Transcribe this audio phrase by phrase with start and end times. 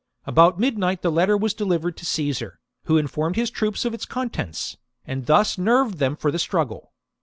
[0.25, 4.75] About midnight the letter was delivered to Caesar, who informed his troops of its contents,
[5.05, 6.93] and thus nerved them for the struggle.